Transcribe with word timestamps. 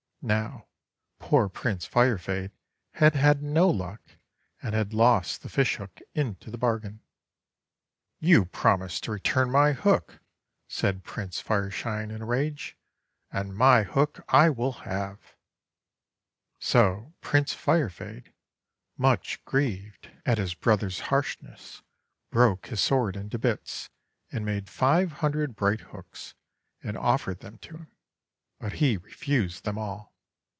Now 0.23 0.67
poor 1.17 1.49
Prince 1.49 1.87
Firefade 1.87 2.51
had 2.93 3.15
had 3.15 3.41
no 3.41 3.67
luck, 3.67 4.03
and 4.61 4.75
had 4.75 4.93
lost 4.93 5.41
the 5.41 5.49
fish 5.49 5.77
hook 5.77 5.99
into 6.13 6.51
the 6.51 6.59
bargain. 6.59 7.01
'You 8.19 8.45
promised 8.45 9.03
to 9.05 9.11
return 9.13 9.49
my 9.49 9.71
hook," 9.73 10.19
said 10.67 11.03
Prince 11.03 11.41
Fireshine 11.41 12.11
in 12.11 12.21
a 12.21 12.25
rage, 12.27 12.77
"and 13.31 13.57
my 13.57 13.81
hook 13.81 14.23
I 14.29 14.51
will 14.51 14.73
have." 14.85 15.35
So 16.59 17.15
Prince 17.21 17.55
Firefade, 17.55 18.31
much 18.99 19.43
grieved 19.43 20.11
at 20.23 20.37
his 20.37 20.53
228 20.53 20.53
THE 20.53 20.53
WONDER 20.53 20.55
GARDEN 20.61 20.61
brother's 20.61 20.99
harshness, 21.55 21.81
broke 22.29 22.67
his 22.67 22.79
sword 22.79 23.15
into 23.15 23.39
bits, 23.39 23.89
and 24.31 24.45
made 24.45 24.69
five 24.69 25.13
hundred 25.13 25.55
bright 25.55 25.81
hooks, 25.81 26.35
and 26.83 26.95
offered 26.95 27.39
them 27.39 27.57
to 27.57 27.75
him. 27.77 27.91
But 28.59 28.73
he 28.73 28.97
refused 28.97 29.63
them 29.65 29.79
all. 29.79 30.11